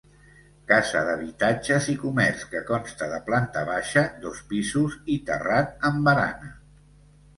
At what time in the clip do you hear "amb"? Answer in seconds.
5.91-6.03